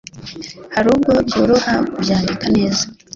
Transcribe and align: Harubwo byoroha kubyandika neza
Harubwo 0.75 1.11
byoroha 1.27 1.73
kubyandika 1.93 2.45
neza 2.55 2.83